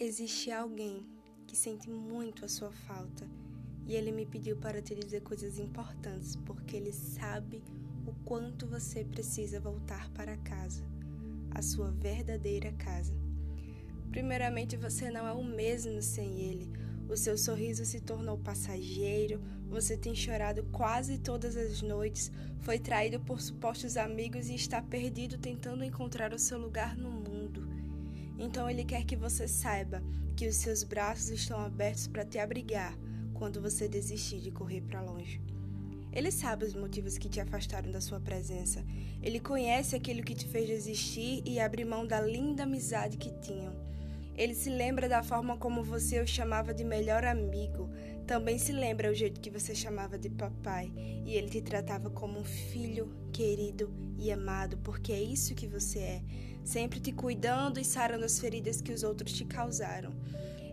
Existe 0.00 0.52
alguém 0.52 1.04
que 1.44 1.56
sente 1.56 1.90
muito 1.90 2.44
a 2.44 2.48
sua 2.48 2.70
falta 2.70 3.28
e 3.84 3.96
ele 3.96 4.12
me 4.12 4.24
pediu 4.24 4.56
para 4.56 4.80
te 4.80 4.94
dizer 4.94 5.22
coisas 5.22 5.58
importantes 5.58 6.36
porque 6.36 6.76
ele 6.76 6.92
sabe 6.92 7.64
o 8.06 8.12
quanto 8.24 8.64
você 8.64 9.04
precisa 9.04 9.58
voltar 9.58 10.08
para 10.10 10.36
casa, 10.36 10.84
a 11.50 11.60
sua 11.60 11.90
verdadeira 11.90 12.70
casa. 12.74 13.12
Primeiramente, 14.12 14.76
você 14.76 15.10
não 15.10 15.26
é 15.26 15.32
o 15.32 15.42
mesmo 15.42 16.00
sem 16.00 16.42
ele. 16.42 16.70
O 17.08 17.16
seu 17.16 17.36
sorriso 17.36 17.84
se 17.84 18.00
tornou 18.00 18.38
passageiro, 18.38 19.42
você 19.68 19.96
tem 19.96 20.14
chorado 20.14 20.62
quase 20.70 21.18
todas 21.18 21.56
as 21.56 21.82
noites, 21.82 22.30
foi 22.60 22.78
traído 22.78 23.18
por 23.18 23.40
supostos 23.40 23.96
amigos 23.96 24.48
e 24.48 24.54
está 24.54 24.80
perdido 24.80 25.38
tentando 25.38 25.82
encontrar 25.82 26.32
o 26.32 26.38
seu 26.38 26.56
lugar 26.56 26.96
no 26.96 27.10
mundo. 27.10 27.37
Então 28.38 28.70
ele 28.70 28.84
quer 28.84 29.04
que 29.04 29.16
você 29.16 29.48
saiba 29.48 30.02
que 30.36 30.46
os 30.46 30.56
seus 30.56 30.84
braços 30.84 31.28
estão 31.30 31.58
abertos 31.58 32.06
para 32.06 32.24
te 32.24 32.38
abrigar 32.38 32.96
quando 33.34 33.60
você 33.60 33.88
desistir 33.88 34.40
de 34.40 34.50
correr 34.50 34.80
para 34.82 35.02
longe. 35.02 35.40
Ele 36.12 36.30
sabe 36.30 36.64
os 36.64 36.74
motivos 36.74 37.18
que 37.18 37.28
te 37.28 37.40
afastaram 37.40 37.90
da 37.90 38.00
sua 38.00 38.20
presença. 38.20 38.84
Ele 39.22 39.38
conhece 39.38 39.94
aquilo 39.94 40.22
que 40.22 40.34
te 40.34 40.46
fez 40.46 40.66
desistir 40.66 41.42
e 41.44 41.60
abrir 41.60 41.84
mão 41.84 42.06
da 42.06 42.20
linda 42.20 42.62
amizade 42.62 43.16
que 43.16 43.30
tinham. 43.40 43.74
Ele 44.38 44.54
se 44.54 44.70
lembra 44.70 45.08
da 45.08 45.20
forma 45.20 45.56
como 45.56 45.82
você 45.82 46.20
o 46.20 46.26
chamava 46.26 46.72
de 46.72 46.84
melhor 46.84 47.24
amigo. 47.24 47.90
Também 48.24 48.56
se 48.56 48.70
lembra 48.70 49.10
o 49.10 49.14
jeito 49.14 49.40
que 49.40 49.50
você 49.50 49.74
chamava 49.74 50.16
de 50.16 50.30
papai. 50.30 50.92
E 51.26 51.34
ele 51.34 51.48
te 51.48 51.60
tratava 51.60 52.08
como 52.08 52.38
um 52.38 52.44
filho 52.44 53.12
querido 53.32 53.92
e 54.16 54.30
amado, 54.30 54.78
porque 54.78 55.12
é 55.12 55.20
isso 55.20 55.56
que 55.56 55.66
você 55.66 55.98
é 55.98 56.22
sempre 56.64 57.00
te 57.00 57.10
cuidando 57.10 57.80
e 57.80 57.84
sarando 57.84 58.24
as 58.24 58.38
feridas 58.38 58.80
que 58.80 58.92
os 58.92 59.02
outros 59.02 59.32
te 59.32 59.44
causaram. 59.44 60.14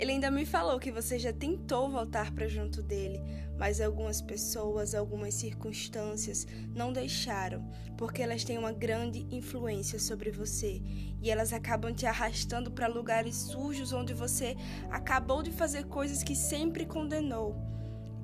Ele 0.00 0.12
ainda 0.12 0.30
me 0.30 0.46
falou 0.46 0.80
que 0.80 0.90
você 0.90 1.18
já 1.18 1.30
tentou 1.30 1.90
voltar 1.90 2.32
para 2.32 2.48
junto 2.48 2.82
dele, 2.82 3.20
mas 3.58 3.82
algumas 3.82 4.22
pessoas, 4.22 4.94
algumas 4.94 5.34
circunstâncias 5.34 6.46
não 6.74 6.90
deixaram, 6.90 7.70
porque 7.98 8.22
elas 8.22 8.42
têm 8.42 8.56
uma 8.56 8.72
grande 8.72 9.26
influência 9.30 9.98
sobre 9.98 10.30
você 10.30 10.80
e 11.20 11.30
elas 11.30 11.52
acabam 11.52 11.92
te 11.92 12.06
arrastando 12.06 12.70
para 12.70 12.86
lugares 12.86 13.36
sujos 13.36 13.92
onde 13.92 14.14
você 14.14 14.56
acabou 14.90 15.42
de 15.42 15.52
fazer 15.52 15.84
coisas 15.84 16.22
que 16.22 16.34
sempre 16.34 16.86
condenou. 16.86 17.54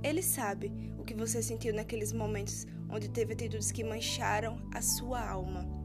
Ele 0.03 0.23
sabe 0.23 0.73
o 0.99 1.05
que 1.05 1.13
você 1.13 1.43
sentiu 1.43 1.75
naqueles 1.75 2.11
momentos 2.11 2.67
onde 2.89 3.11
teve 3.11 3.35
atitudes 3.35 3.71
que 3.71 3.85
mancharam 3.85 4.67
a 4.73 4.81
sua 4.81 5.21
alma 5.29 5.77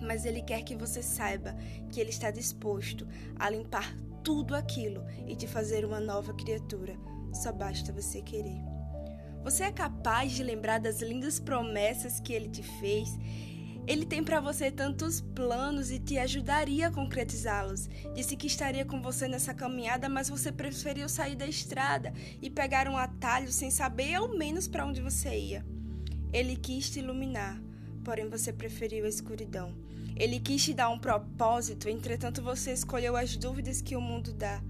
mas 0.00 0.26
Ele 0.26 0.42
quer 0.42 0.62
que 0.62 0.76
você 0.76 1.02
saiba 1.02 1.56
que 1.90 1.98
Ele 1.98 2.10
está 2.10 2.30
disposto 2.30 3.08
a 3.38 3.48
limpar 3.48 3.96
tudo 4.26 4.56
aquilo 4.56 5.06
e 5.24 5.36
te 5.36 5.46
fazer 5.46 5.84
uma 5.84 6.00
nova 6.00 6.34
criatura. 6.34 6.98
Só 7.32 7.52
basta 7.52 7.92
você 7.92 8.20
querer. 8.20 8.60
Você 9.44 9.62
é 9.62 9.70
capaz 9.70 10.32
de 10.32 10.42
lembrar 10.42 10.80
das 10.80 11.00
lindas 11.00 11.38
promessas 11.38 12.18
que 12.18 12.32
Ele 12.32 12.48
te 12.48 12.60
fez? 12.60 13.08
Ele 13.86 14.04
tem 14.04 14.24
para 14.24 14.40
você 14.40 14.68
tantos 14.68 15.20
planos 15.20 15.92
e 15.92 16.00
te 16.00 16.18
ajudaria 16.18 16.88
a 16.88 16.90
concretizá-los. 16.90 17.88
Disse 18.16 18.36
que 18.36 18.48
estaria 18.48 18.84
com 18.84 19.00
você 19.00 19.28
nessa 19.28 19.54
caminhada, 19.54 20.08
mas 20.08 20.28
você 20.28 20.50
preferiu 20.50 21.08
sair 21.08 21.36
da 21.36 21.46
estrada 21.46 22.12
e 22.42 22.50
pegar 22.50 22.88
um 22.88 22.96
atalho 22.96 23.52
sem 23.52 23.70
saber 23.70 24.14
ao 24.14 24.36
menos 24.36 24.66
para 24.66 24.84
onde 24.84 25.00
você 25.00 25.38
ia. 25.38 25.64
Ele 26.32 26.56
quis 26.56 26.90
te 26.90 26.98
iluminar, 26.98 27.62
porém 28.02 28.28
você 28.28 28.52
preferiu 28.52 29.04
a 29.04 29.08
escuridão. 29.08 29.72
Ele 30.16 30.40
quis 30.40 30.64
te 30.64 30.72
dar 30.72 30.88
um 30.88 30.98
propósito, 30.98 31.90
entretanto 31.90 32.40
você 32.40 32.72
escolheu 32.72 33.16
as 33.16 33.36
dúvidas 33.36 33.82
que 33.82 33.94
o 33.94 34.00
mundo 34.00 34.32
dá. 34.32 34.62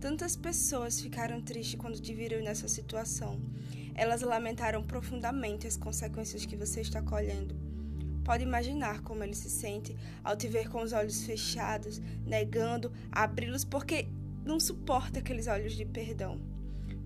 Tantas 0.00 0.34
pessoas 0.36 0.98
ficaram 0.98 1.42
tristes 1.42 1.78
quando 1.78 2.00
te 2.00 2.14
viram 2.14 2.42
nessa 2.42 2.66
situação. 2.66 3.38
Elas 3.94 4.22
lamentaram 4.22 4.82
profundamente 4.82 5.66
as 5.66 5.76
consequências 5.76 6.46
que 6.46 6.56
você 6.56 6.80
está 6.80 7.02
colhendo. 7.02 7.54
Pode 8.24 8.42
imaginar 8.42 9.02
como 9.02 9.22
ele 9.22 9.34
se 9.34 9.50
sente 9.50 9.94
ao 10.24 10.34
te 10.34 10.48
ver 10.48 10.70
com 10.70 10.82
os 10.82 10.94
olhos 10.94 11.24
fechados, 11.24 12.00
negando 12.24 12.90
abri-los 13.12 13.64
porque 13.64 14.08
não 14.46 14.58
suporta 14.58 15.18
aqueles 15.18 15.46
olhos 15.46 15.74
de 15.74 15.84
perdão. 15.84 16.40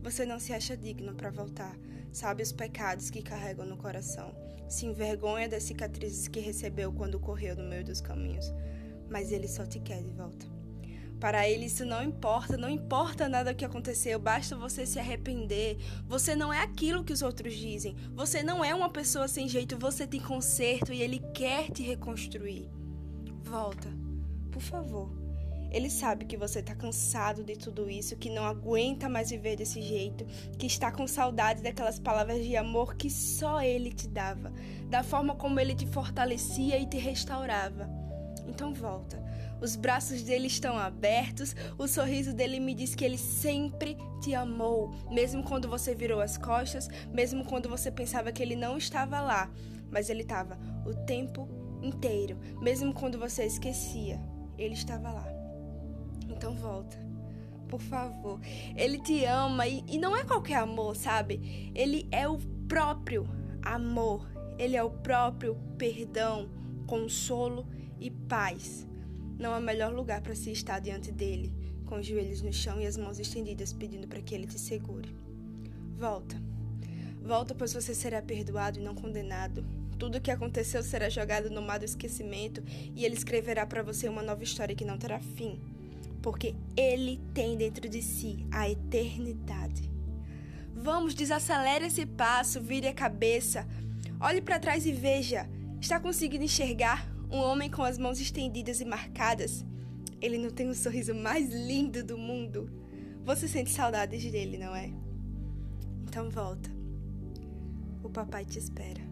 Você 0.01 0.25
não 0.25 0.39
se 0.39 0.53
acha 0.53 0.77
digno 0.77 1.13
para 1.15 1.31
voltar, 1.31 1.77
sabe 2.13 2.43
os 2.43 2.53
pecados 2.53 3.11
que 3.11 3.23
carregam 3.23 3.67
no 3.67 3.77
coração, 3.77 4.35
se 4.69 4.87
envergonha 4.87 5.49
das 5.49 5.65
cicatrizes 5.65 6.29
que 6.29 6.41
recebeu 6.41 6.93
quando 6.93 7.19
correu 7.19 7.57
no 7.57 7.69
meio 7.69 7.85
dos 7.85 8.01
caminhos, 8.01 8.53
mas 9.09 9.33
ele 9.33 9.49
só 9.49 9.67
te 9.67 9.81
quer 9.81 10.03
de 10.03 10.11
volta. 10.11 10.47
Para 11.21 11.47
ele 11.47 11.67
isso 11.67 11.85
não 11.85 12.03
importa, 12.03 12.57
não 12.57 12.69
importa 12.69 13.29
nada 13.29 13.53
o 13.53 13.55
que 13.55 13.65
aconteceu, 13.65 14.19
basta 14.19 14.57
você 14.57 14.87
se 14.87 14.99
arrepender. 14.99 15.77
Você 16.07 16.35
não 16.35 16.51
é 16.51 16.63
aquilo 16.63 17.05
que 17.05 17.13
os 17.13 17.21
outros 17.21 17.55
dizem. 17.55 17.95
Você 18.15 18.43
não 18.43 18.65
é 18.65 18.75
uma 18.75 18.89
pessoa 18.89 19.29
sem 19.29 19.47
jeito, 19.47 19.79
você 19.79 20.07
tem 20.07 20.19
conserto 20.19 20.95
e 20.95 21.03
ele 21.03 21.19
quer 21.35 21.71
te 21.71 21.83
reconstruir. 21.83 22.71
Volta, 23.45 23.89
por 24.51 24.63
favor. 24.63 25.20
Ele 25.71 25.89
sabe 25.89 26.25
que 26.25 26.37
você 26.37 26.59
está 26.59 26.75
cansado 26.75 27.45
de 27.45 27.57
tudo 27.57 27.89
isso, 27.89 28.17
que 28.17 28.29
não 28.29 28.45
aguenta 28.45 29.09
mais 29.09 29.31
viver 29.31 29.57
desse 29.57 29.81
jeito, 29.81 30.27
que 30.59 30.67
está 30.67 30.91
com 30.91 31.07
saudade 31.07 31.63
daquelas 31.63 31.99
palavras 31.99 32.45
de 32.45 32.57
amor 32.57 32.97
que 32.97 33.09
só 33.09 33.63
ele 33.63 33.93
te 33.93 34.09
dava, 34.09 34.53
da 34.89 35.03
forma 35.05 35.37
como 35.37 35.61
ele 35.61 35.75
te 35.75 35.87
fortalecia 35.87 36.77
e 36.79 36.87
te 36.87 36.99
restaurava. 36.99 37.89
Então 38.49 38.75
volta. 38.75 39.21
Os 39.61 39.77
braços 39.77 40.23
dele 40.23 40.47
estão 40.47 40.79
abertos, 40.79 41.55
o 41.79 41.87
sorriso 41.87 42.33
dele 42.33 42.59
me 42.59 42.75
diz 42.75 42.95
que 42.95 43.05
ele 43.05 43.19
sempre 43.19 43.97
te 44.23 44.35
amou, 44.35 44.91
mesmo 45.11 45.43
quando 45.43 45.69
você 45.69 45.95
virou 45.95 46.21
as 46.21 46.39
costas, 46.39 46.89
mesmo 47.13 47.45
quando 47.45 47.69
você 47.69 47.91
pensava 47.91 48.33
que 48.33 48.43
ele 48.43 48.57
não 48.57 48.79
estava 48.79 49.21
lá, 49.21 49.51
mas 49.91 50.09
ele 50.09 50.23
estava 50.23 50.59
o 50.87 50.95
tempo 51.05 51.47
inteiro, 51.83 52.39
mesmo 52.61 52.95
quando 52.95 53.19
você 53.19 53.45
esquecia, 53.45 54.19
ele 54.57 54.75
estava 54.75 55.11
lá. 55.11 55.40
Então 56.41 56.55
volta. 56.55 56.97
Por 57.69 57.83
favor. 57.83 58.41
Ele 58.75 58.99
te 58.99 59.27
ama 59.27 59.69
e, 59.69 59.85
e 59.87 59.99
não 59.99 60.17
é 60.17 60.25
qualquer 60.25 60.57
amor, 60.57 60.97
sabe? 60.97 61.71
Ele 61.75 62.09
é 62.11 62.27
o 62.27 62.39
próprio 62.67 63.29
amor. 63.61 64.27
Ele 64.59 64.75
é 64.75 64.83
o 64.83 64.89
próprio 64.89 65.55
perdão, 65.77 66.49
consolo 66.87 67.67
e 68.01 68.11
paz. 68.11 68.89
Não 69.39 69.53
há 69.53 69.61
melhor 69.61 69.93
lugar 69.93 70.23
para 70.23 70.35
se 70.35 70.51
estar 70.51 70.79
diante 70.79 71.13
dele, 71.13 71.53
com 71.85 71.97
os 71.97 72.07
joelhos 72.07 72.41
no 72.41 72.55
chão 72.55 72.81
e 72.81 72.87
as 72.87 72.97
mãos 72.97 73.19
estendidas 73.19 73.75
pedindo 73.75 74.09
para 74.09 74.23
que 74.23 74.35
ele 74.35 74.47
te 74.47 74.59
segure. 74.59 75.15
Volta. 75.99 76.43
Volta, 77.23 77.55
pois 77.55 77.75
você 77.75 77.95
será 77.95 78.23
perdoado 78.23 78.79
e 78.79 78.83
não 78.83 78.95
condenado. 78.95 79.63
Tudo 79.99 80.17
o 80.17 80.21
que 80.23 80.31
aconteceu 80.31 80.83
será 80.83 81.11
jogado 81.11 81.51
no 81.51 81.61
mar 81.61 81.79
do 81.79 81.85
esquecimento 81.85 82.63
e 82.95 83.05
ele 83.05 83.15
escreverá 83.15 83.67
para 83.67 83.83
você 83.83 84.09
uma 84.09 84.23
nova 84.23 84.43
história 84.43 84.75
que 84.75 84.87
não 84.87 84.97
terá 84.97 85.21
fim 85.21 85.61
porque 86.23 86.55
Ele 86.77 87.21
tem 87.35 87.57
dentro 87.57 87.89
de 87.89 88.03
si 88.03 88.47
a 88.51 88.69
eternidade. 88.69 89.91
Vamos, 90.75 91.15
desacelere 91.15 91.87
esse 91.87 92.07
passo, 92.07 92.61
vire 92.61 92.89
a 92.89 92.95
cabeça, 92.95 93.67
olhe 94.21 94.41
para 94.41 94.59
trás 94.59 94.87
e 94.87 94.93
veja: 94.93 95.49
está 95.81 96.01
conseguindo 96.01 96.45
enxergar 96.45 97.11
um 97.31 97.39
homem 97.39 97.71
com 97.71 97.83
as 97.83 97.99
mãos 97.99 98.21
estendidas 98.21 98.81
e 98.81 98.85
marcadas? 98.85 99.65
Ele 100.21 100.39
não 100.39 100.51
tem 100.51 100.69
o 100.69 100.75
sorriso 100.75 101.15
mais 101.15 101.51
lindo 101.51 102.05
do 102.05 102.19
mundo. 102.19 102.71
Você 103.25 103.49
sente 103.49 103.71
saudades 103.71 104.31
dele, 104.31 104.59
não 104.59 104.75
é? 104.75 104.91
Então 106.05 106.29
volta. 106.31 106.71
O 108.03 108.11
papai 108.11 108.45
te 108.45 108.59
espera. 108.59 109.10